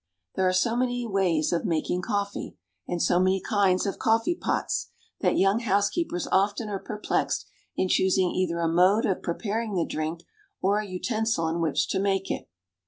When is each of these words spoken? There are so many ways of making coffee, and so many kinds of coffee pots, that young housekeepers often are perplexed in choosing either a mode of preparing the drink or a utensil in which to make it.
There 0.33 0.47
are 0.47 0.51
so 0.51 0.75
many 0.75 1.05
ways 1.05 1.53
of 1.53 1.63
making 1.63 2.01
coffee, 2.01 2.57
and 2.87 2.99
so 2.99 3.19
many 3.19 3.39
kinds 3.39 3.85
of 3.85 3.99
coffee 3.99 4.33
pots, 4.33 4.89
that 5.19 5.37
young 5.37 5.59
housekeepers 5.59 6.27
often 6.31 6.69
are 6.69 6.79
perplexed 6.79 7.45
in 7.75 7.87
choosing 7.87 8.31
either 8.31 8.57
a 8.57 8.67
mode 8.67 9.05
of 9.05 9.21
preparing 9.21 9.75
the 9.75 9.85
drink 9.85 10.23
or 10.59 10.79
a 10.79 10.87
utensil 10.87 11.47
in 11.49 11.61
which 11.61 11.87
to 11.89 11.99
make 11.99 12.31
it. 12.31 12.49